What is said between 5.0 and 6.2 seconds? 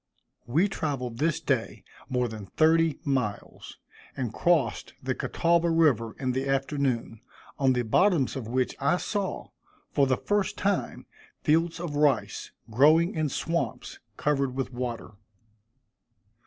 Catawba river